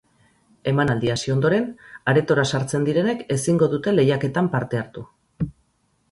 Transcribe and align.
Emanaldia 0.69 1.17
hasi 1.17 1.33
ondoren, 1.33 1.67
aretora 2.13 2.45
sartzen 2.57 2.87
direnek 2.87 3.21
ezingo 3.35 3.67
dute 3.75 3.93
lehiaketan 3.99 4.49
parte 4.55 4.81
hartu. 4.81 5.05